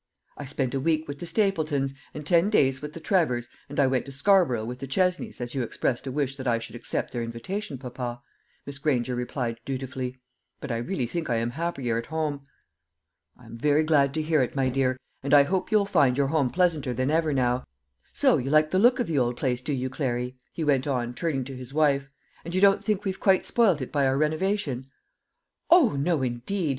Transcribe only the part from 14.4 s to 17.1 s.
it, my dear, and I hope you'll find your home pleasanter